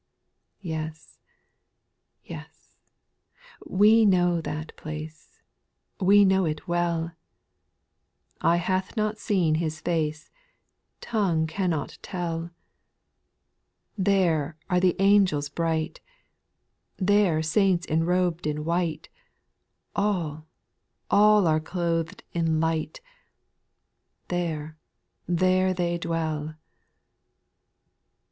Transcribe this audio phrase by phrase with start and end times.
[0.63, 0.69] 2.
[0.69, 1.19] Yes,
[2.23, 2.79] yes,
[3.67, 5.41] we know that place,
[5.99, 7.11] We know it well;
[8.41, 10.31] Eye hath not seen His face,
[11.01, 12.49] Tongue cannot tell;
[13.95, 15.99] There are the angels bright,
[16.97, 19.07] There saints enrob'd in white,
[19.95, 20.47] All,
[21.11, 23.01] all are cloth'd in light—
[24.29, 24.79] There,
[25.27, 26.55] there they dwelL 3.